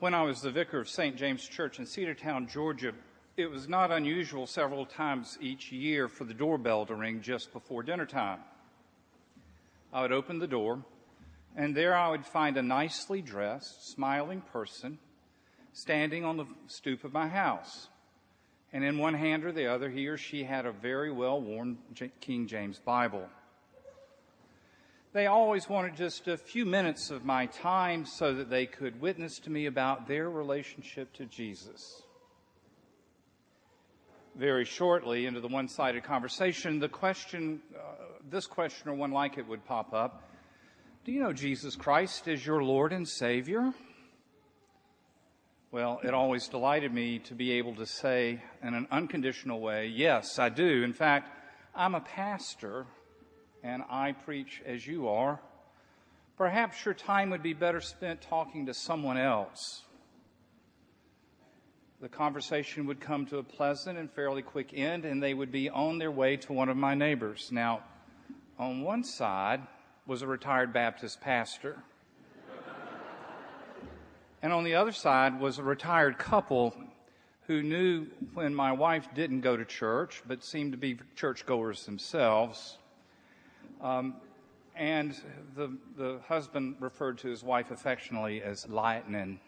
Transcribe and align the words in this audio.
When 0.00 0.14
I 0.14 0.22
was 0.22 0.42
the 0.42 0.52
vicar 0.52 0.78
of 0.78 0.88
St. 0.88 1.16
James 1.16 1.44
Church 1.44 1.80
in 1.80 1.84
Cedartown, 1.84 2.48
Georgia, 2.48 2.92
it 3.36 3.50
was 3.50 3.68
not 3.68 3.90
unusual 3.90 4.46
several 4.46 4.86
times 4.86 5.36
each 5.40 5.72
year 5.72 6.06
for 6.06 6.22
the 6.22 6.34
doorbell 6.34 6.86
to 6.86 6.94
ring 6.94 7.20
just 7.20 7.52
before 7.52 7.82
dinner 7.82 8.06
time. 8.06 8.38
I 9.92 10.02
would 10.02 10.12
open 10.12 10.38
the 10.38 10.46
door, 10.46 10.84
and 11.56 11.74
there 11.74 11.96
I 11.96 12.10
would 12.10 12.24
find 12.24 12.56
a 12.56 12.62
nicely 12.62 13.20
dressed, 13.20 13.90
smiling 13.90 14.40
person 14.40 14.98
standing 15.72 16.24
on 16.24 16.36
the 16.36 16.46
stoop 16.68 17.02
of 17.02 17.12
my 17.12 17.26
house. 17.26 17.88
And 18.72 18.84
in 18.84 18.98
one 18.98 19.14
hand 19.14 19.44
or 19.44 19.50
the 19.50 19.66
other, 19.66 19.90
he 19.90 20.06
or 20.06 20.16
she 20.16 20.44
had 20.44 20.64
a 20.64 20.70
very 20.70 21.10
well 21.10 21.40
worn 21.40 21.76
King 22.20 22.46
James 22.46 22.78
Bible. 22.78 23.28
They 25.14 25.26
always 25.26 25.70
wanted 25.70 25.96
just 25.96 26.28
a 26.28 26.36
few 26.36 26.66
minutes 26.66 27.10
of 27.10 27.24
my 27.24 27.46
time 27.46 28.04
so 28.04 28.34
that 28.34 28.50
they 28.50 28.66
could 28.66 29.00
witness 29.00 29.38
to 29.40 29.50
me 29.50 29.64
about 29.64 30.06
their 30.06 30.28
relationship 30.28 31.14
to 31.14 31.24
Jesus. 31.24 32.02
Very 34.36 34.66
shortly 34.66 35.24
into 35.24 35.40
the 35.40 35.48
one 35.48 35.66
sided 35.66 36.04
conversation, 36.04 36.78
the 36.78 36.90
question, 36.90 37.60
uh, 37.74 38.04
this 38.28 38.46
question 38.46 38.90
or 38.90 38.94
one 38.94 39.10
like 39.10 39.38
it 39.38 39.48
would 39.48 39.64
pop 39.64 39.94
up 39.94 40.28
Do 41.06 41.12
you 41.12 41.20
know 41.20 41.32
Jesus 41.32 41.74
Christ 41.74 42.28
is 42.28 42.44
your 42.44 42.62
Lord 42.62 42.92
and 42.92 43.08
Savior? 43.08 43.72
Well, 45.70 46.00
it 46.04 46.12
always 46.12 46.48
delighted 46.48 46.92
me 46.92 47.18
to 47.20 47.34
be 47.34 47.52
able 47.52 47.74
to 47.76 47.86
say 47.86 48.42
in 48.62 48.74
an 48.74 48.86
unconditional 48.90 49.60
way, 49.60 49.86
Yes, 49.86 50.38
I 50.38 50.50
do. 50.50 50.82
In 50.82 50.92
fact, 50.92 51.30
I'm 51.74 51.94
a 51.94 52.00
pastor 52.02 52.86
and 53.62 53.82
I 53.88 54.12
preach 54.12 54.62
as 54.64 54.86
you 54.86 55.08
are, 55.08 55.40
perhaps 56.36 56.84
your 56.84 56.94
time 56.94 57.30
would 57.30 57.42
be 57.42 57.52
better 57.52 57.80
spent 57.80 58.20
talking 58.20 58.66
to 58.66 58.74
someone 58.74 59.18
else. 59.18 59.82
The 62.00 62.08
conversation 62.08 62.86
would 62.86 63.00
come 63.00 63.26
to 63.26 63.38
a 63.38 63.42
pleasant 63.42 63.98
and 63.98 64.08
fairly 64.10 64.42
quick 64.42 64.72
end, 64.72 65.04
and 65.04 65.20
they 65.20 65.34
would 65.34 65.50
be 65.50 65.68
on 65.68 65.98
their 65.98 66.12
way 66.12 66.36
to 66.36 66.52
one 66.52 66.68
of 66.68 66.76
my 66.76 66.94
neighbors. 66.94 67.50
Now, 67.50 67.82
on 68.56 68.82
one 68.82 69.02
side 69.02 69.62
was 70.06 70.22
a 70.22 70.26
retired 70.26 70.72
Baptist 70.72 71.20
pastor, 71.20 71.82
and 74.42 74.52
on 74.52 74.62
the 74.62 74.76
other 74.76 74.92
side 74.92 75.40
was 75.40 75.58
a 75.58 75.64
retired 75.64 76.18
couple 76.18 76.72
who 77.48 77.62
knew 77.62 78.06
when 78.34 78.54
my 78.54 78.70
wife 78.70 79.08
didn't 79.14 79.40
go 79.40 79.56
to 79.56 79.64
church, 79.64 80.22
but 80.28 80.44
seemed 80.44 80.70
to 80.72 80.78
be 80.78 80.98
churchgoers 81.16 81.84
themselves, 81.84 82.78
um, 83.80 84.16
and 84.76 85.14
the, 85.56 85.76
the 85.96 86.20
husband 86.26 86.76
referred 86.80 87.18
to 87.18 87.28
his 87.28 87.42
wife 87.42 87.70
affectionately 87.70 88.42
as 88.42 88.68
lightning. 88.68 89.40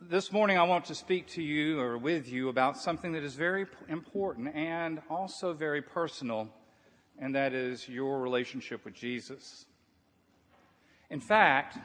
This 0.00 0.30
morning, 0.30 0.56
I 0.56 0.62
want 0.62 0.84
to 0.86 0.94
speak 0.94 1.26
to 1.28 1.42
you 1.42 1.80
or 1.80 1.98
with 1.98 2.28
you 2.28 2.48
about 2.48 2.78
something 2.78 3.12
that 3.12 3.24
is 3.24 3.34
very 3.34 3.66
important 3.88 4.54
and 4.54 5.00
also 5.10 5.52
very 5.52 5.82
personal, 5.82 6.48
and 7.18 7.34
that 7.34 7.52
is 7.52 7.88
your 7.88 8.20
relationship 8.20 8.84
with 8.84 8.94
Jesus. 8.94 9.66
In 11.10 11.20
fact, 11.20 11.78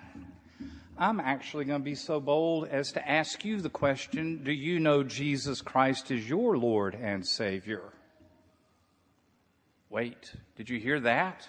I'm 0.97 1.19
actually 1.19 1.65
going 1.65 1.81
to 1.81 1.85
be 1.85 1.95
so 1.95 2.19
bold 2.19 2.67
as 2.67 2.91
to 2.91 3.09
ask 3.09 3.43
you 3.43 3.59
the 3.59 3.69
question 3.69 4.43
Do 4.43 4.51
you 4.51 4.79
know 4.79 5.03
Jesus 5.03 5.61
Christ 5.61 6.11
is 6.11 6.29
your 6.29 6.57
Lord 6.57 6.93
and 6.93 7.25
Savior? 7.25 7.81
Wait, 9.91 10.31
did 10.55 10.69
you 10.69 10.79
hear 10.79 11.01
that? 11.01 11.45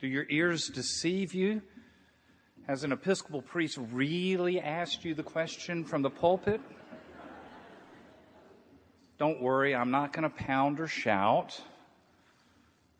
Do 0.00 0.06
your 0.06 0.26
ears 0.30 0.68
deceive 0.68 1.34
you? 1.34 1.60
Has 2.68 2.84
an 2.84 2.92
Episcopal 2.92 3.42
priest 3.42 3.76
really 3.90 4.60
asked 4.60 5.04
you 5.04 5.12
the 5.12 5.24
question 5.24 5.82
from 5.82 6.02
the 6.02 6.08
pulpit? 6.08 6.60
Don't 9.18 9.42
worry, 9.42 9.74
I'm 9.74 9.90
not 9.90 10.12
going 10.12 10.22
to 10.22 10.36
pound 10.36 10.78
or 10.78 10.86
shout. 10.86 11.60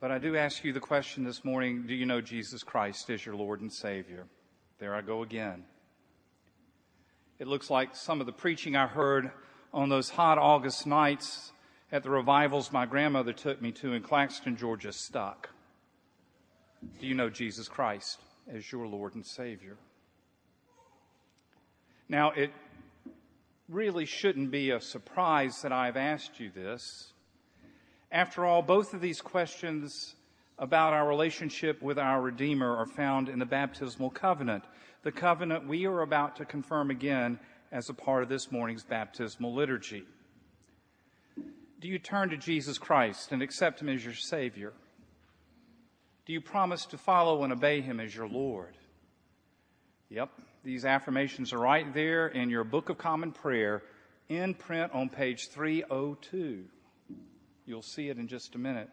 But 0.01 0.11
I 0.11 0.19
do 0.19 0.37
ask 0.37 0.65
you 0.65 0.73
the 0.73 0.81
question 0.81 1.23
this 1.23 1.45
morning 1.45 1.85
do 1.87 1.95
you 1.95 2.05
know 2.05 2.21
Jesus 2.21 2.65
Christ 2.65 3.09
as 3.11 3.25
your 3.25 3.37
Lord 3.37 3.61
and 3.61 3.73
Savior? 3.73 4.27
There 4.81 4.93
I 4.93 5.03
go 5.03 5.23
again. 5.23 5.63
It 7.39 7.47
looks 7.47 7.71
like 7.71 7.95
some 7.95 8.19
of 8.19 8.27
the 8.27 8.33
preaching 8.33 8.75
I 8.75 8.89
heard 8.89 9.31
on 9.73 9.89
those 9.89 10.11
hot 10.11 10.37
August 10.37 10.85
nights 10.85 11.53
at 11.93 12.03
the 12.03 12.11
revivals 12.11 12.73
my 12.73 12.87
grandmother 12.87 13.33
took 13.33 13.63
me 13.63 13.73
to 13.73 13.93
in 13.93 14.03
Claxton, 14.03 14.57
Georgia, 14.57 14.93
stuck. 14.93 15.51
Do 17.01 17.07
you 17.07 17.15
know 17.15 17.31
Jesus 17.31 17.69
Christ 17.69 18.21
as 18.53 18.71
your 18.71 18.87
Lord 18.87 19.15
and 19.15 19.25
Savior? 19.25 19.77
Now, 22.09 22.31
it 22.31 22.53
really 23.69 24.05
shouldn't 24.05 24.51
be 24.51 24.71
a 24.71 24.81
surprise 24.81 25.63
that 25.63 25.73
I've 25.73 25.97
asked 25.97 26.39
you 26.39 26.51
this. 26.51 27.13
After 28.13 28.45
all, 28.45 28.63
both 28.63 28.95
of 28.95 29.01
these 29.01 29.21
questions 29.21 30.15
about 30.59 30.93
our 30.93 31.07
relationship 31.07 31.83
with 31.83 31.99
our 31.99 32.21
Redeemer 32.21 32.77
are 32.77 32.87
found 32.87 33.29
in 33.29 33.39
the 33.39 33.47
baptismal 33.47 34.11
covenant, 34.11 34.65
the 35.03 35.13
covenant 35.13 35.67
we 35.67 35.87
are 35.87 36.03
about 36.03 36.37
to 36.37 36.45
confirm 36.45 36.91
again 36.91 37.39
as 37.73 37.89
a 37.89 37.95
part 37.95 38.23
of 38.23 38.29
this 38.29 38.53
morning's 38.53 38.85
baptismal 38.85 39.53
liturgy. 39.53 40.05
Do 41.87 41.93
you 41.93 42.01
turn 42.01 42.31
to 42.31 42.37
Jesus 42.37 42.79
Christ 42.79 43.31
and 43.31 43.41
accept 43.43 43.81
Him 43.81 43.89
as 43.89 44.05
your 44.05 44.13
Savior? 44.13 44.73
Do 46.25 46.33
you 46.33 46.41
promise 46.41 46.85
to 46.87 46.99
follow 46.99 47.45
and 47.45 47.53
obey 47.53 47.81
Him 47.81 48.01
as 48.01 48.13
your 48.13 48.27
Lord? 48.27 48.77
Yep, 50.09 50.31
these 50.65 50.85
affirmations 50.85 51.53
are 51.53 51.61
right 51.61 51.95
there 51.95 52.27
in 52.27 52.51
your 52.51 52.65
Book 52.65 52.89
of 52.89 52.99
Common 52.99 53.31
Prayer 53.31 53.85
in 54.29 54.53
print 54.55 54.91
on 54.95 55.09
page 55.09 55.47
302. 55.51 56.65
You'll 57.67 57.83
see 57.83 58.09
it 58.09 58.19
in 58.19 58.27
just 58.27 58.57
a 58.57 58.59
minute. 58.59 58.91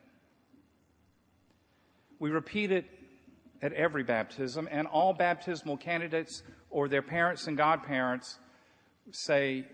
We 2.19 2.29
repeat 2.29 2.71
it 2.71 2.85
at 3.63 3.73
every 3.73 4.03
baptism, 4.03 4.69
and 4.69 4.85
all 4.85 5.13
baptismal 5.13 5.77
candidates 5.77 6.43
or 6.69 6.87
their 6.87 7.01
parents 7.01 7.47
and 7.47 7.57
godparents 7.57 8.37
say 9.09 9.65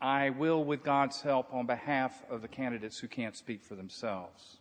I 0.00 0.30
will, 0.30 0.62
with 0.64 0.82
God's 0.82 1.20
help, 1.22 1.52
on 1.52 1.66
behalf 1.66 2.22
of 2.30 2.42
the 2.42 2.48
candidates 2.48 2.98
who 2.98 3.08
can't 3.08 3.36
speak 3.36 3.62
for 3.62 3.74
themselves. 3.74 4.58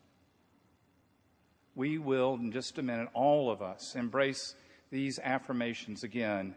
We 1.76 1.98
will, 1.98 2.36
in 2.36 2.52
just 2.52 2.78
a 2.78 2.84
minute, 2.84 3.10
all 3.14 3.52
of 3.52 3.62
us, 3.62 3.96
embrace 3.96 4.56
these 4.92 5.20
affirmations 5.20 6.04
again 6.04 6.56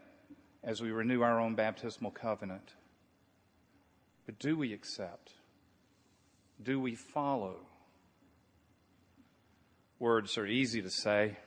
as 0.63 0.81
we 0.81 0.91
renew 0.91 1.21
our 1.21 1.39
own 1.39 1.55
baptismal 1.55 2.11
covenant. 2.11 2.73
But 4.25 4.39
do 4.39 4.57
we 4.57 4.73
accept? 4.73 5.31
Do 6.61 6.79
we 6.79 6.95
follow? 6.95 7.57
Words 9.99 10.37
are 10.37 10.45
easy 10.45 10.81
to 10.81 10.89
say. 10.89 11.37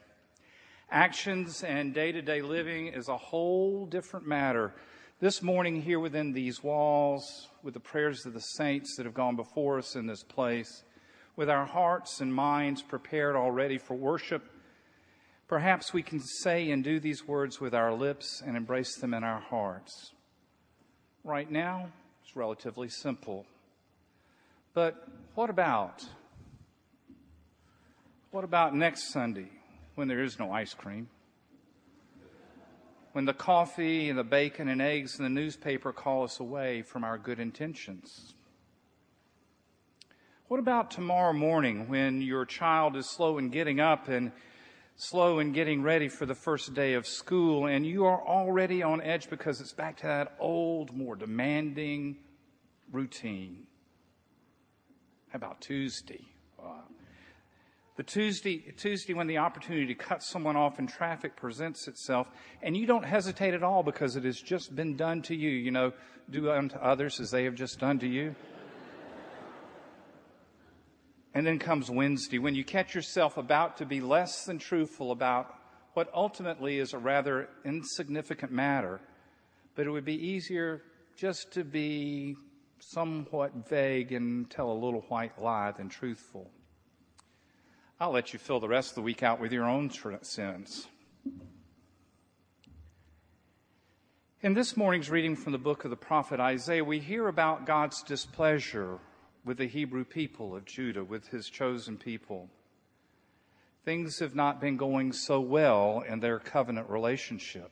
Actions 0.91 1.63
and 1.63 1.93
day 1.93 2.11
to 2.11 2.21
day 2.21 2.43
living 2.43 2.87
is 2.87 3.07
a 3.07 3.17
whole 3.17 3.87
different 3.87 4.27
matter 4.27 4.75
this 5.23 5.41
morning, 5.41 5.81
here 5.81 6.01
within 6.01 6.33
these 6.33 6.61
walls, 6.61 7.47
with 7.63 7.73
the 7.73 7.79
prayers 7.79 8.25
of 8.25 8.33
the 8.33 8.41
saints 8.41 8.97
that 8.97 9.05
have 9.05 9.13
gone 9.13 9.37
before 9.37 9.77
us 9.77 9.95
in 9.95 10.05
this 10.05 10.21
place, 10.21 10.83
with 11.37 11.49
our 11.49 11.65
hearts 11.65 12.19
and 12.19 12.35
minds 12.35 12.81
prepared 12.81 13.33
already 13.33 13.77
for 13.77 13.93
worship, 13.93 14.43
perhaps 15.47 15.93
we 15.93 16.03
can 16.03 16.19
say 16.19 16.69
and 16.71 16.83
do 16.83 16.99
these 16.99 17.25
words 17.25 17.61
with 17.61 17.73
our 17.73 17.93
lips 17.93 18.43
and 18.45 18.57
embrace 18.57 18.97
them 18.97 19.13
in 19.13 19.23
our 19.23 19.39
hearts. 19.39 20.11
Right 21.23 21.49
now, 21.49 21.87
it's 22.21 22.35
relatively 22.35 22.89
simple. 22.89 23.45
But 24.73 25.07
what 25.35 25.49
about? 25.49 26.03
What 28.31 28.43
about 28.43 28.75
next 28.75 29.13
Sunday 29.13 29.47
when 29.95 30.09
there 30.09 30.21
is 30.21 30.37
no 30.37 30.51
ice 30.51 30.73
cream? 30.73 31.07
When 33.13 33.25
the 33.25 33.33
coffee 33.33 34.09
and 34.09 34.19
the 34.19 34.23
bacon 34.23 34.67
and 34.67 34.81
eggs 34.81 35.17
and 35.17 35.25
the 35.25 35.29
newspaper 35.29 35.93
call 35.93 36.23
us 36.23 36.39
away 36.39 36.81
from 36.81 37.03
our 37.03 37.17
good 37.17 37.39
intentions? 37.39 38.33
What 40.47 40.59
about 40.59 40.91
tomorrow 40.91 41.33
morning 41.33 41.87
when 41.87 42.21
your 42.21 42.45
child 42.45 42.95
is 42.95 43.09
slow 43.09 43.37
in 43.37 43.49
getting 43.49 43.79
up 43.79 44.07
and 44.07 44.31
slow 44.95 45.39
in 45.39 45.51
getting 45.51 45.81
ready 45.81 46.09
for 46.09 46.25
the 46.25 46.35
first 46.35 46.73
day 46.73 46.93
of 46.93 47.07
school 47.07 47.65
and 47.65 47.85
you 47.85 48.05
are 48.05 48.21
already 48.21 48.83
on 48.83 49.01
edge 49.01 49.29
because 49.29 49.61
it's 49.61 49.73
back 49.73 49.97
to 49.97 50.07
that 50.07 50.35
old, 50.39 50.95
more 50.95 51.15
demanding 51.15 52.17
routine? 52.91 53.65
How 55.29 55.37
about 55.37 55.61
Tuesday? 55.61 56.25
The 57.95 58.03
Tuesday, 58.03 58.57
Tuesday 58.75 59.13
when 59.13 59.27
the 59.27 59.37
opportunity 59.37 59.85
to 59.85 59.93
cut 59.93 60.23
someone 60.23 60.55
off 60.55 60.79
in 60.79 60.87
traffic 60.87 61.35
presents 61.35 61.87
itself, 61.87 62.27
and 62.63 62.75
you 62.75 62.87
don't 62.87 63.03
hesitate 63.03 63.53
at 63.53 63.61
all 63.61 63.83
because 63.83 64.15
it 64.15 64.23
has 64.23 64.41
just 64.41 64.75
been 64.75 64.97
done 64.97 65.21
to 65.23 65.35
you. 65.35 65.51
You 65.51 65.69
know, 65.69 65.93
do 66.27 66.49
unto 66.49 66.75
others 66.77 67.19
as 67.19 67.29
they 67.29 67.43
have 67.43 67.53
just 67.53 67.79
done 67.79 67.99
to 67.99 68.07
you. 68.07 68.35
and 71.35 71.45
then 71.45 71.59
comes 71.59 71.91
Wednesday 71.91 72.39
when 72.39 72.55
you 72.55 72.63
catch 72.63 72.95
yourself 72.95 73.37
about 73.37 73.77
to 73.77 73.85
be 73.85 74.01
less 74.01 74.45
than 74.45 74.57
truthful 74.57 75.11
about 75.11 75.53
what 75.93 76.09
ultimately 76.15 76.79
is 76.79 76.93
a 76.93 76.97
rather 76.97 77.47
insignificant 77.63 78.51
matter, 78.51 78.99
but 79.75 79.85
it 79.85 79.91
would 79.91 80.05
be 80.05 80.15
easier 80.15 80.81
just 81.15 81.51
to 81.53 81.63
be 81.63 82.35
somewhat 82.79 83.69
vague 83.69 84.11
and 84.11 84.49
tell 84.49 84.71
a 84.71 84.73
little 84.73 85.01
white 85.09 85.39
lie 85.39 85.71
than 85.71 85.89
truthful. 85.89 86.49
I'll 87.99 88.11
let 88.11 88.33
you 88.33 88.39
fill 88.39 88.59
the 88.59 88.67
rest 88.67 88.89
of 88.91 88.95
the 88.95 89.01
week 89.01 89.23
out 89.23 89.39
with 89.39 89.51
your 89.51 89.65
own 89.65 89.91
sins. 90.23 90.87
In 94.41 94.53
this 94.55 94.75
morning's 94.75 95.09
reading 95.09 95.35
from 95.35 95.51
the 95.51 95.59
book 95.59 95.85
of 95.85 95.91
the 95.91 95.95
prophet 95.95 96.39
Isaiah, 96.39 96.83
we 96.83 96.99
hear 96.99 97.27
about 97.27 97.65
God's 97.65 98.01
displeasure 98.01 98.99
with 99.45 99.57
the 99.57 99.67
Hebrew 99.67 100.03
people 100.03 100.55
of 100.55 100.65
Judah, 100.65 101.03
with 101.03 101.27
his 101.27 101.49
chosen 101.49 101.97
people. 101.97 102.49
Things 103.85 104.19
have 104.19 104.35
not 104.35 104.59
been 104.59 104.75
going 104.75 105.13
so 105.13 105.39
well 105.39 106.03
in 106.07 106.19
their 106.19 106.39
covenant 106.39 106.89
relationship. 106.89 107.71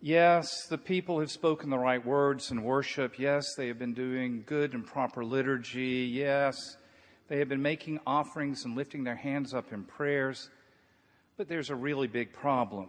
Yes, 0.00 0.66
the 0.68 0.78
people 0.78 1.18
have 1.18 1.30
spoken 1.30 1.70
the 1.70 1.78
right 1.78 2.04
words 2.04 2.50
in 2.52 2.62
worship. 2.62 3.18
Yes, 3.18 3.54
they 3.56 3.66
have 3.66 3.78
been 3.78 3.94
doing 3.94 4.44
good 4.46 4.74
and 4.74 4.86
proper 4.86 5.24
liturgy. 5.24 6.08
Yes, 6.12 6.76
they 7.28 7.38
have 7.38 7.48
been 7.48 7.62
making 7.62 8.00
offerings 8.06 8.64
and 8.64 8.74
lifting 8.74 9.04
their 9.04 9.16
hands 9.16 9.52
up 9.52 9.72
in 9.72 9.84
prayers. 9.84 10.48
But 11.36 11.48
there's 11.48 11.70
a 11.70 11.76
really 11.76 12.08
big 12.08 12.32
problem. 12.32 12.88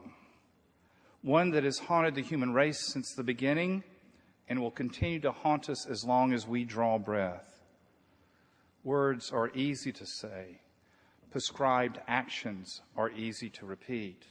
One 1.22 1.52
that 1.52 1.66
has 1.66 1.78
haunted 1.78 2.16
the 2.16 2.22
human 2.22 2.54
race 2.54 2.80
since 2.92 3.14
the 3.14 3.24
beginning 3.24 3.84
and 4.48 4.62
will 4.62 4.72
continue 4.72 5.20
to 5.20 5.32
haunt 5.32 5.70
us 5.70 5.86
as 5.86 6.06
long 6.06 6.34
as 6.34 6.48
we 6.48 6.64
draw 6.64 6.98
breath. 6.98 7.46
Words 8.84 9.30
are 9.32 9.52
easy 9.54 9.92
to 9.92 10.06
say. 10.06 10.62
Prescribed 11.32 12.00
actions 12.08 12.82
are 12.96 13.12
easy 13.12 13.50
to 13.50 13.66
repeat. 13.66 14.24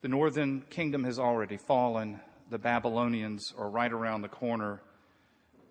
The 0.00 0.08
northern 0.08 0.62
kingdom 0.62 1.04
has 1.04 1.18
already 1.18 1.58
fallen. 1.58 2.18
The 2.50 2.58
Babylonians 2.58 3.54
are 3.56 3.70
right 3.70 3.92
around 3.92 4.22
the 4.22 4.28
corner, 4.28 4.82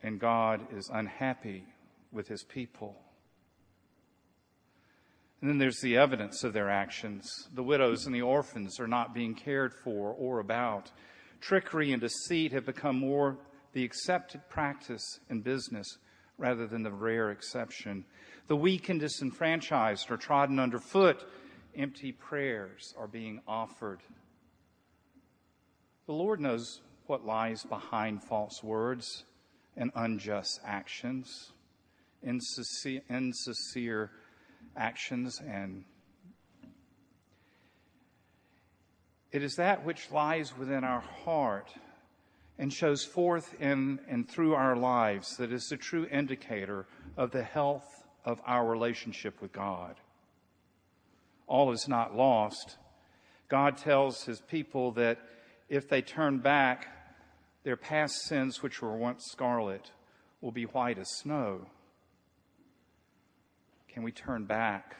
and 0.04 0.20
God 0.20 0.62
is 0.74 0.90
unhappy 0.94 1.66
with 2.12 2.28
his 2.28 2.44
people. 2.44 3.02
And 5.42 5.50
then 5.50 5.58
there's 5.58 5.82
the 5.82 5.98
evidence 5.98 6.44
of 6.44 6.54
their 6.54 6.70
actions. 6.70 7.50
The 7.54 7.64
widows 7.64 8.06
and 8.06 8.14
the 8.14 8.22
orphans 8.22 8.80
are 8.80 8.88
not 8.88 9.14
being 9.14 9.34
cared 9.34 9.74
for 9.74 10.14
or 10.14 10.40
about. 10.40 10.92
Trickery 11.40 11.92
and 11.92 12.02
deceit 12.02 12.52
have 12.52 12.66
become 12.66 13.00
more 13.00 13.38
the 13.74 13.84
accepted 13.84 14.42
practice 14.50 15.20
in 15.30 15.42
business 15.42 15.98
rather 16.38 16.68
than 16.68 16.84
the 16.84 16.92
rare 16.92 17.32
exception. 17.32 18.06
The 18.48 18.56
weak 18.56 18.90
and 18.90 19.00
disenfranchised 19.00 20.12
are 20.12 20.18
trodden 20.18 20.60
underfoot. 20.60 21.26
Empty 21.76 22.12
prayers 22.12 22.94
are 22.98 23.08
being 23.08 23.42
offered 23.48 24.02
the 26.12 26.18
Lord 26.18 26.42
knows 26.42 26.82
what 27.08 27.26
lies 27.26 27.64
behind 27.64 28.22
false 28.22 28.62
words 28.62 29.24
and 29.78 29.92
unjust 29.96 30.60
actions, 30.66 31.54
insincere, 32.24 34.12
actions, 34.76 35.40
and 35.46 35.84
it 39.32 39.44
is 39.44 39.56
that 39.56 39.86
which 39.86 40.12
lies 40.12 40.58
within 40.58 40.84
our 40.84 41.02
heart 41.02 41.72
and 42.58 42.72
shows 42.72 43.04
forth 43.04 43.56
in 43.60 44.00
and 44.08 44.30
through 44.30 44.54
our 44.54 44.76
lives 44.76 45.38
that 45.38 45.52
is 45.52 45.68
the 45.70 45.78
true 45.78 46.06
indicator 46.12 46.86
of 47.18 47.32
the 47.32 47.44
health 47.44 48.04
of 48.26 48.42
our 48.46 48.66
relationship 48.68 49.42
with 49.42 49.52
God. 49.52 49.96
All 51.48 51.72
is 51.72 51.88
not 51.88 52.16
lost. 52.16 52.78
God 53.50 53.78
tells 53.78 54.24
his 54.26 54.42
people 54.42 54.92
that 54.94 55.20
if 55.70 55.90
they 55.90 56.02
turn 56.02 56.40
back, 56.40 56.88
their 57.64 57.78
past 57.78 58.22
sins, 58.24 58.62
which 58.62 58.82
were 58.82 58.96
once 58.96 59.26
scarlet, 59.32 59.92
will 60.42 60.52
be 60.52 60.66
white 60.66 60.98
as 60.98 61.10
snow. 61.10 61.66
Can 63.94 64.04
we 64.04 64.12
turn 64.14 64.46
back? 64.46 64.96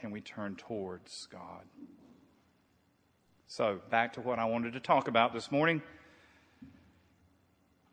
Can 0.00 0.10
we 0.10 0.22
turn 0.22 0.56
towards 0.56 1.26
God? 1.30 1.64
So, 3.46 3.80
back 3.90 4.14
to 4.14 4.22
what 4.22 4.38
I 4.38 4.46
wanted 4.46 4.72
to 4.72 4.80
talk 4.80 5.08
about 5.08 5.34
this 5.34 5.50
morning 5.50 5.82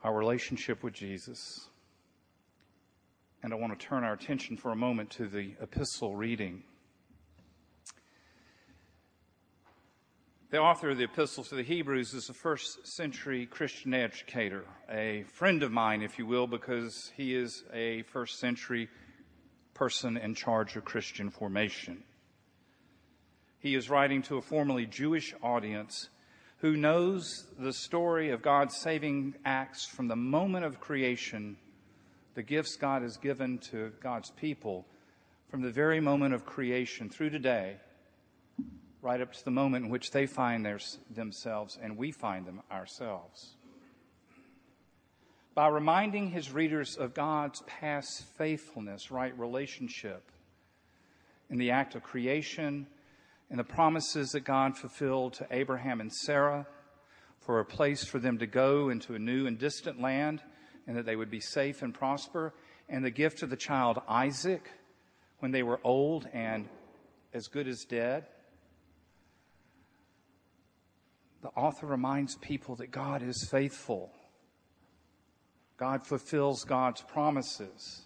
our 0.03 0.15
relationship 0.15 0.83
with 0.83 0.93
Jesus. 0.93 1.67
And 3.43 3.51
I 3.51 3.57
want 3.57 3.77
to 3.77 3.85
turn 3.85 4.05
our 4.05 4.13
attention 4.13 4.55
for 4.55 4.71
a 4.71 4.75
moment 4.75 5.09
to 5.11 5.27
the 5.27 5.55
epistle 5.61 6.15
reading. 6.15 6.63
The 10.49 10.59
author 10.59 10.91
of 10.91 10.97
the 10.97 11.03
Epistle 11.03 11.43
to 11.45 11.55
the 11.55 11.63
Hebrews 11.63 12.13
is 12.13 12.29
a 12.29 12.33
first 12.33 12.87
century 12.87 13.45
Christian 13.47 13.93
educator, 13.93 14.63
a 14.89 15.25
friend 15.33 15.61
of 15.61 15.73
mine, 15.73 16.01
if 16.01 16.17
you 16.17 16.25
will, 16.25 16.47
because 16.47 17.11
he 17.17 17.35
is 17.35 17.65
a 17.73 18.03
first 18.03 18.39
century 18.39 18.87
person 19.77 20.17
in 20.17 20.33
charge 20.33 20.75
of 20.75 20.83
Christian 20.83 21.29
formation. 21.29 22.03
He 23.59 23.75
is 23.75 23.89
writing 23.89 24.21
to 24.23 24.37
a 24.37 24.41
formerly 24.41 24.85
Jewish 24.85 25.33
audience 25.43 26.09
who 26.57 26.75
knows 26.75 27.45
the 27.59 27.73
story 27.73 28.31
of 28.31 28.41
God's 28.41 28.75
saving 28.75 29.35
acts 29.45 29.85
from 29.85 30.07
the 30.07 30.15
moment 30.15 30.65
of 30.65 30.79
creation, 30.79 31.57
the 32.33 32.43
gifts 32.43 32.75
God 32.75 33.03
has 33.03 33.17
given 33.17 33.59
to 33.71 33.91
God's 34.01 34.31
people 34.31 34.85
from 35.49 35.61
the 35.61 35.71
very 35.71 35.99
moment 35.99 36.33
of 36.33 36.45
creation 36.45 37.09
through 37.09 37.29
today 37.29 37.77
right 39.01 39.21
up 39.21 39.31
to 39.33 39.45
the 39.45 39.51
moment 39.51 39.85
in 39.85 39.91
which 39.91 40.11
they 40.11 40.25
find 40.25 40.65
their, 40.65 40.79
themselves 41.13 41.77
and 41.81 41.97
we 41.97 42.11
find 42.11 42.45
them 42.45 42.61
ourselves. 42.71 43.56
By 45.57 45.69
reminding 45.69 46.29
his 46.29 46.51
readers 46.51 46.97
of 46.97 47.15
God's 47.15 47.63
past 47.65 48.25
faithfulness, 48.37 49.09
right 49.09 49.35
relationship, 49.39 50.29
in 51.49 51.57
the 51.57 51.71
act 51.71 51.95
of 51.95 52.03
creation, 52.03 52.85
and 53.49 53.57
the 53.57 53.63
promises 53.63 54.33
that 54.33 54.41
God 54.41 54.77
fulfilled 54.77 55.33
to 55.33 55.47
Abraham 55.49 55.99
and 55.99 56.13
Sarah 56.13 56.67
for 57.39 57.59
a 57.59 57.65
place 57.65 58.05
for 58.05 58.19
them 58.19 58.37
to 58.37 58.45
go 58.45 58.89
into 58.89 59.15
a 59.15 59.19
new 59.19 59.47
and 59.47 59.57
distant 59.57 59.99
land, 59.99 60.43
and 60.85 60.95
that 60.95 61.07
they 61.07 61.15
would 61.15 61.31
be 61.31 61.39
safe 61.39 61.81
and 61.81 61.91
prosper, 61.91 62.53
and 62.87 63.03
the 63.03 63.09
gift 63.09 63.41
of 63.41 63.49
the 63.49 63.57
child 63.57 63.99
Isaac 64.07 64.69
when 65.39 65.49
they 65.49 65.63
were 65.63 65.79
old 65.83 66.27
and 66.33 66.69
as 67.33 67.47
good 67.47 67.67
as 67.67 67.83
dead 67.83 68.27
the 71.41 71.49
author 71.49 71.87
reminds 71.87 72.35
people 72.35 72.75
that 72.75 72.91
God 72.91 73.21
is 73.21 73.47
faithful. 73.49 74.11
God 75.77 76.05
fulfills 76.05 76.63
God's 76.63 77.01
promises. 77.01 78.01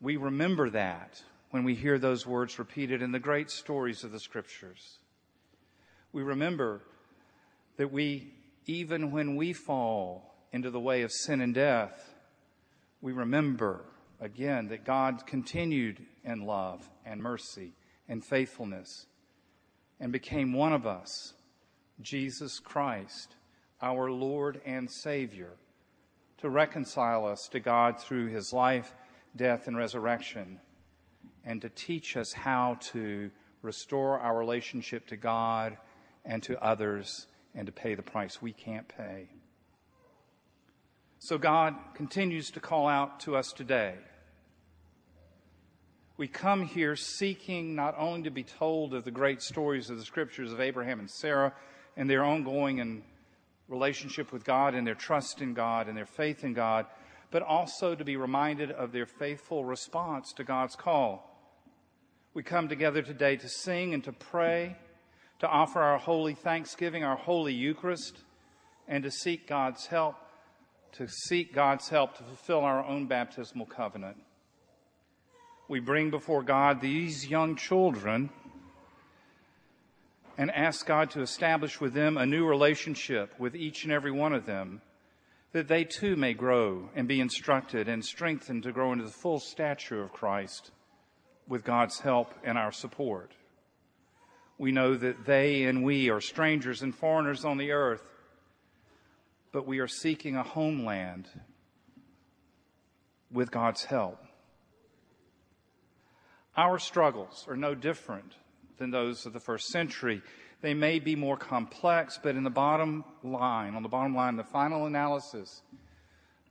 We 0.00 0.16
remember 0.16 0.70
that 0.70 1.22
when 1.50 1.64
we 1.64 1.74
hear 1.74 1.98
those 1.98 2.26
words 2.26 2.58
repeated 2.58 3.02
in 3.02 3.12
the 3.12 3.18
great 3.18 3.50
stories 3.50 4.04
of 4.04 4.12
the 4.12 4.20
scriptures. 4.20 4.98
We 6.12 6.22
remember 6.22 6.82
that 7.76 7.92
we, 7.92 8.34
even 8.66 9.10
when 9.10 9.36
we 9.36 9.52
fall 9.52 10.34
into 10.52 10.70
the 10.70 10.80
way 10.80 11.02
of 11.02 11.12
sin 11.12 11.40
and 11.40 11.54
death, 11.54 12.14
we 13.00 13.12
remember 13.12 13.84
again 14.20 14.68
that 14.68 14.84
God 14.84 15.26
continued 15.26 16.04
in 16.24 16.44
love 16.44 16.88
and 17.06 17.22
mercy 17.22 17.72
and 18.08 18.24
faithfulness 18.24 19.06
and 20.00 20.12
became 20.12 20.52
one 20.52 20.72
of 20.72 20.86
us 20.86 21.34
Jesus 22.00 22.60
Christ, 22.60 23.34
our 23.82 24.10
Lord 24.10 24.60
and 24.64 24.88
Savior, 24.90 25.56
to 26.38 26.48
reconcile 26.48 27.26
us 27.26 27.48
to 27.48 27.60
God 27.60 28.00
through 28.00 28.28
his 28.28 28.52
life, 28.52 28.94
death, 29.34 29.66
and 29.66 29.76
resurrection, 29.76 30.60
and 31.44 31.60
to 31.62 31.68
teach 31.68 32.16
us 32.16 32.32
how 32.32 32.78
to 32.92 33.30
restore 33.62 34.18
our 34.20 34.38
relationship 34.38 35.06
to 35.08 35.16
God 35.16 35.76
and 36.24 36.42
to 36.44 36.62
others 36.62 37.26
and 37.54 37.66
to 37.66 37.72
pay 37.72 37.94
the 37.94 38.02
price 38.02 38.40
we 38.40 38.52
can't 38.52 38.86
pay. 38.88 39.28
So 41.18 41.38
God 41.38 41.74
continues 41.94 42.50
to 42.52 42.60
call 42.60 42.86
out 42.86 43.20
to 43.20 43.36
us 43.36 43.52
today. 43.52 43.94
We 46.16 46.28
come 46.28 46.64
here 46.64 46.94
seeking 46.94 47.74
not 47.74 47.94
only 47.98 48.22
to 48.22 48.30
be 48.30 48.44
told 48.44 48.94
of 48.94 49.04
the 49.04 49.10
great 49.10 49.42
stories 49.42 49.90
of 49.90 49.98
the 49.98 50.04
scriptures 50.04 50.52
of 50.52 50.60
Abraham 50.60 51.00
and 51.00 51.10
Sarah, 51.10 51.52
and 51.96 52.08
their 52.08 52.22
ongoing 52.22 52.80
and 52.80 53.02
relationship 53.68 54.32
with 54.32 54.44
God 54.44 54.74
and 54.74 54.86
their 54.86 54.94
trust 54.94 55.40
in 55.40 55.54
God 55.54 55.88
and 55.88 55.96
their 55.96 56.06
faith 56.06 56.42
in 56.42 56.54
God, 56.54 56.86
but 57.30 57.42
also 57.42 57.94
to 57.94 58.04
be 58.04 58.16
reminded 58.16 58.70
of 58.70 58.92
their 58.92 59.06
faithful 59.06 59.64
response 59.64 60.32
to 60.32 60.44
God's 60.44 60.74
call. 60.74 61.24
We 62.34 62.42
come 62.42 62.68
together 62.68 63.02
today 63.02 63.36
to 63.36 63.48
sing 63.48 63.94
and 63.94 64.02
to 64.04 64.12
pray, 64.12 64.76
to 65.40 65.48
offer 65.48 65.80
our 65.80 65.98
holy 65.98 66.34
thanksgiving, 66.34 67.04
our 67.04 67.16
holy 67.16 67.52
Eucharist, 67.52 68.18
and 68.86 69.04
to 69.04 69.10
seek 69.10 69.46
God's 69.46 69.86
help, 69.86 70.16
to 70.92 71.06
seek 71.06 71.54
God's 71.54 71.88
help 71.88 72.16
to 72.16 72.22
fulfill 72.22 72.60
our 72.60 72.84
own 72.84 73.06
baptismal 73.06 73.66
covenant. 73.66 74.16
we 75.68 75.80
bring 75.80 76.08
before 76.10 76.42
God 76.42 76.80
these 76.80 77.28
young 77.28 77.54
children 77.54 78.30
and 80.38 80.52
ask 80.52 80.86
God 80.86 81.10
to 81.10 81.20
establish 81.20 81.80
with 81.80 81.94
them 81.94 82.16
a 82.16 82.24
new 82.24 82.46
relationship 82.46 83.34
with 83.40 83.56
each 83.56 83.82
and 83.82 83.92
every 83.92 84.12
one 84.12 84.32
of 84.32 84.46
them, 84.46 84.80
that 85.50 85.66
they 85.66 85.82
too 85.82 86.14
may 86.14 86.32
grow 86.32 86.90
and 86.94 87.08
be 87.08 87.20
instructed 87.20 87.88
and 87.88 88.04
strengthened 88.04 88.62
to 88.62 88.70
grow 88.70 88.92
into 88.92 89.04
the 89.04 89.10
full 89.10 89.40
stature 89.40 90.00
of 90.00 90.12
Christ 90.12 90.70
with 91.48 91.64
God's 91.64 91.98
help 91.98 92.32
and 92.44 92.56
our 92.56 92.70
support. 92.70 93.32
We 94.58 94.70
know 94.70 94.94
that 94.94 95.24
they 95.26 95.64
and 95.64 95.82
we 95.82 96.08
are 96.08 96.20
strangers 96.20 96.82
and 96.82 96.94
foreigners 96.94 97.44
on 97.44 97.58
the 97.58 97.72
earth, 97.72 98.02
but 99.50 99.66
we 99.66 99.80
are 99.80 99.88
seeking 99.88 100.36
a 100.36 100.44
homeland 100.44 101.28
with 103.32 103.50
God's 103.50 103.84
help. 103.84 104.22
Our 106.56 106.78
struggles 106.78 107.44
are 107.48 107.56
no 107.56 107.74
different 107.74 108.34
than 108.78 108.90
those 108.90 109.26
of 109.26 109.32
the 109.32 109.40
first 109.40 109.68
century. 109.68 110.22
They 110.60 110.74
may 110.74 110.98
be 110.98 111.14
more 111.14 111.36
complex, 111.36 112.18
but 112.22 112.34
in 112.34 112.42
the 112.42 112.50
bottom 112.50 113.04
line, 113.22 113.74
on 113.74 113.82
the 113.82 113.88
bottom 113.88 114.14
line, 114.14 114.36
the 114.36 114.44
final 114.44 114.86
analysis, 114.86 115.62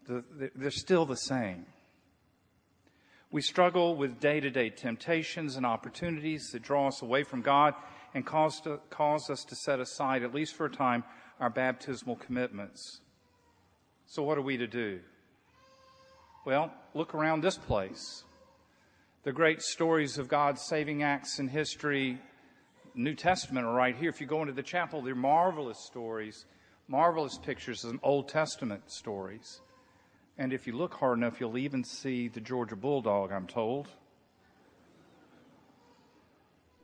the, 0.07 0.23
the, 0.37 0.51
they're 0.55 0.71
still 0.71 1.05
the 1.05 1.17
same. 1.17 1.65
We 3.29 3.41
struggle 3.41 3.95
with 3.95 4.21
day 4.21 4.39
to 4.39 4.49
day 4.49 4.69
temptations 4.69 5.57
and 5.57 5.65
opportunities 5.65 6.51
that 6.51 6.63
draw 6.63 6.87
us 6.87 7.01
away 7.01 7.23
from 7.23 7.41
God 7.41 7.73
and 8.13 8.25
cause, 8.25 8.61
to, 8.61 8.79
cause 8.89 9.29
us 9.29 9.43
to 9.45 9.55
set 9.55 9.79
aside, 9.79 10.23
at 10.23 10.33
least 10.33 10.55
for 10.55 10.65
a 10.65 10.71
time, 10.71 11.03
our 11.39 11.49
baptismal 11.49 12.15
commitments. 12.15 13.01
So, 14.05 14.23
what 14.23 14.37
are 14.37 14.41
we 14.41 14.55
to 14.57 14.67
do? 14.67 15.01
Well, 16.45 16.71
look 16.93 17.13
around 17.13 17.41
this 17.41 17.57
place. 17.57 18.23
The 19.27 19.33
great 19.33 19.61
stories 19.61 20.17
of 20.17 20.29
God's 20.29 20.61
saving 20.61 21.03
acts 21.03 21.37
in 21.39 21.49
history, 21.49 22.17
New 22.95 23.13
Testament, 23.13 23.65
are 23.65 23.73
right 23.73 23.93
here. 23.93 24.09
If 24.09 24.21
you 24.21 24.25
go 24.25 24.39
into 24.39 24.53
the 24.53 24.63
chapel, 24.63 25.01
they're 25.01 25.15
marvelous 25.15 25.79
stories, 25.79 26.45
marvelous 26.87 27.37
pictures 27.37 27.83
of 27.83 27.99
Old 28.03 28.29
Testament 28.29 28.89
stories. 28.89 29.59
And 30.37 30.53
if 30.53 30.65
you 30.65 30.77
look 30.77 30.93
hard 30.93 31.17
enough, 31.17 31.41
you'll 31.41 31.57
even 31.57 31.83
see 31.83 32.29
the 32.29 32.39
Georgia 32.39 32.77
Bulldog, 32.77 33.33
I'm 33.33 33.47
told. 33.47 33.89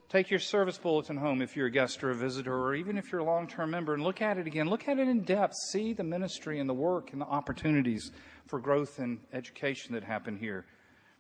Take 0.10 0.30
your 0.30 0.42
service 0.42 0.78
bulletin 0.78 1.16
home 1.16 1.42
if 1.42 1.56
you're 1.56 1.68
a 1.68 1.72
guest 1.72 2.04
or 2.04 2.12
a 2.12 2.16
visitor, 2.16 2.54
or 2.54 2.76
even 2.76 2.98
if 2.98 3.10
you're 3.10 3.22
a 3.22 3.24
long 3.24 3.48
term 3.48 3.72
member, 3.72 3.94
and 3.94 4.04
look 4.04 4.22
at 4.22 4.38
it 4.38 4.48
again. 4.48 4.68
Look 4.68 4.90
at 4.90 5.00
it 5.00 5.08
in 5.08 5.22
depth. 5.22 5.56
See 5.72 5.94
the 5.94 6.04
ministry 6.04 6.60
and 6.60 6.70
the 6.70 6.74
work 6.74 7.14
and 7.14 7.22
the 7.22 7.26
opportunities 7.26 8.12
for 8.48 8.60
growth 8.60 9.00
and 9.00 9.20
education 9.32 9.94
that 9.94 10.04
happen 10.04 10.36
here 10.36 10.66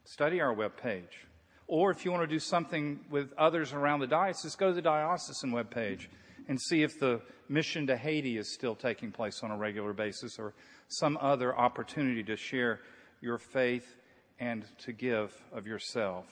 study 0.05 0.41
our 0.41 0.53
webpage. 0.53 1.25
Or 1.67 1.91
if 1.91 2.05
you 2.05 2.11
want 2.11 2.23
to 2.23 2.27
do 2.27 2.39
something 2.39 2.99
with 3.09 3.33
others 3.37 3.73
around 3.73 3.99
the 3.99 4.07
diocese, 4.07 4.55
go 4.55 4.69
to 4.69 4.73
the 4.73 4.81
diocesan 4.81 5.51
webpage 5.51 6.07
and 6.47 6.59
see 6.59 6.83
if 6.83 6.99
the 6.99 7.21
mission 7.47 7.87
to 7.87 7.95
Haiti 7.95 8.37
is 8.37 8.53
still 8.53 8.75
taking 8.75 9.11
place 9.11 9.41
on 9.43 9.51
a 9.51 9.57
regular 9.57 9.93
basis 9.93 10.37
or 10.37 10.53
some 10.87 11.17
other 11.21 11.57
opportunity 11.57 12.23
to 12.23 12.35
share 12.35 12.81
your 13.21 13.37
faith 13.37 13.95
and 14.39 14.65
to 14.79 14.91
give 14.91 15.33
of 15.53 15.65
yourself. 15.65 16.25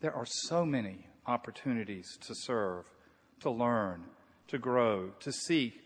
There 0.00 0.14
are 0.14 0.26
so 0.26 0.64
many 0.64 1.06
opportunities 1.26 2.16
to 2.26 2.34
serve, 2.34 2.86
to 3.40 3.50
learn, 3.50 4.04
to 4.48 4.58
grow, 4.58 5.10
to 5.20 5.32
seek 5.32 5.80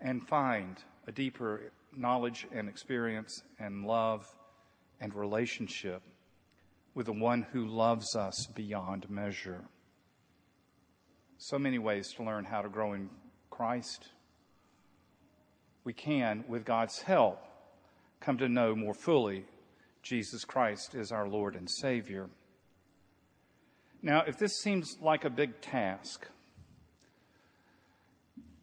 and 0.00 0.26
find 0.26 0.76
a 1.06 1.12
deeper 1.12 1.72
knowledge 1.96 2.46
and 2.52 2.68
experience 2.68 3.42
and 3.58 3.84
love 3.84 4.26
and 5.00 5.14
relationship 5.14 6.02
with 6.98 7.06
the 7.06 7.12
one 7.12 7.46
who 7.52 7.64
loves 7.64 8.16
us 8.16 8.48
beyond 8.56 9.08
measure. 9.08 9.62
So 11.36 11.56
many 11.56 11.78
ways 11.78 12.12
to 12.14 12.24
learn 12.24 12.44
how 12.44 12.60
to 12.60 12.68
grow 12.68 12.92
in 12.94 13.08
Christ. 13.50 14.08
We 15.84 15.92
can, 15.92 16.42
with 16.48 16.64
God's 16.64 17.00
help, 17.02 17.40
come 18.18 18.36
to 18.38 18.48
know 18.48 18.74
more 18.74 18.94
fully 18.94 19.44
Jesus 20.02 20.44
Christ 20.44 20.96
as 20.96 21.12
our 21.12 21.28
Lord 21.28 21.54
and 21.54 21.70
Savior. 21.70 22.28
Now, 24.02 24.24
if 24.26 24.36
this 24.36 24.58
seems 24.60 24.96
like 25.00 25.24
a 25.24 25.30
big 25.30 25.60
task, 25.60 26.26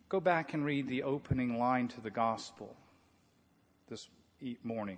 go 0.10 0.20
back 0.20 0.54
and 0.54 0.66
read 0.66 0.90
the 0.90 1.04
opening 1.04 1.58
line 1.58 1.88
to 1.88 2.02
the 2.02 2.12
gospel 2.12 2.76
this 3.88 4.10
morning. 4.62 4.98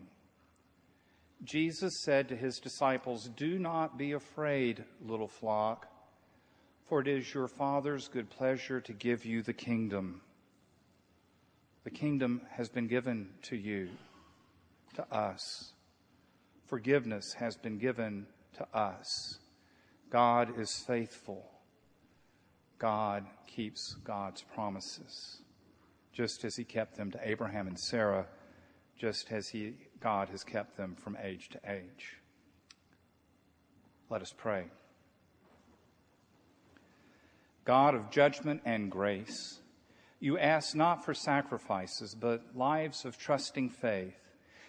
Jesus 1.44 2.00
said 2.04 2.30
to 2.30 2.36
his 2.36 2.60
disciples, 2.60 3.30
Do 3.36 3.60
not 3.60 3.98
be 3.98 4.14
afraid, 4.14 4.84
little 5.02 5.28
flock, 5.28 5.88
for 6.88 7.02
it 7.02 7.08
is 7.08 7.34
your 7.34 7.48
Father's 7.48 8.08
good 8.08 8.30
pleasure 8.30 8.82
to 8.82 8.94
give 8.94 9.26
you 9.26 9.44
the 9.44 9.54
kingdom. 9.54 10.22
The 11.84 11.92
kingdom 11.92 12.42
has 12.52 12.70
been 12.70 12.88
given 12.88 13.30
to 13.44 13.56
you, 13.56 13.90
to 14.96 15.06
us. 15.14 15.74
Forgiveness 16.66 17.34
has 17.40 17.56
been 17.56 17.78
given 17.78 18.26
to 18.58 18.68
us. 18.78 19.40
God 20.10 20.60
is 20.60 20.84
faithful. 20.88 21.50
God 22.80 23.26
keeps 23.48 23.96
God's 24.04 24.42
promises, 24.54 25.42
just 26.14 26.44
as 26.44 26.56
he 26.56 26.64
kept 26.64 26.98
them 26.98 27.12
to 27.12 27.20
Abraham 27.24 27.68
and 27.68 27.80
Sarah, 27.80 28.28
just 29.00 29.32
as 29.32 29.50
he 29.50 29.76
God 30.00 30.30
has 30.30 30.44
kept 30.44 30.78
them 30.78 30.96
from 30.96 31.18
age 31.22 31.50
to 31.50 31.60
age. 31.66 32.18
Let 34.10 34.22
us 34.22 34.34
pray. 34.36 34.66
God 37.66 37.96
of 37.96 38.10
judgment 38.10 38.62
and 38.64 38.90
grace, 38.90 39.60
you 40.20 40.38
ask 40.38 40.76
not 40.76 41.04
for 41.04 41.14
sacrifices, 41.14 42.16
but 42.16 42.56
lives 42.56 43.04
of 43.04 43.18
trusting 43.18 43.70
faith 43.70 44.16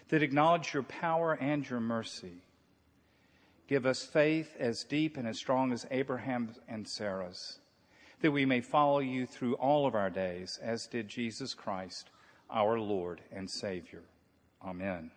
that 0.09 0.23
acknowledge 0.23 0.73
your 0.73 0.83
power 0.83 1.33
and 1.33 1.67
your 1.69 1.79
mercy. 1.79 2.43
Give 3.67 3.85
us 3.85 4.03
faith 4.03 4.55
as 4.59 4.83
deep 4.83 5.15
and 5.15 5.27
as 5.27 5.37
strong 5.37 5.71
as 5.71 5.85
Abraham's 5.91 6.59
and 6.67 6.87
Sarah's, 6.87 7.59
that 8.21 8.31
we 8.31 8.45
may 8.45 8.61
follow 8.61 8.99
you 8.99 9.25
through 9.25 9.53
all 9.55 9.85
of 9.85 9.95
our 9.95 10.09
days, 10.09 10.59
as 10.61 10.87
did 10.87 11.07
Jesus 11.07 11.53
Christ, 11.53 12.09
our 12.49 12.79
Lord 12.79 13.21
and 13.31 13.49
Savior. 13.49 14.01
Amen. 14.65 15.11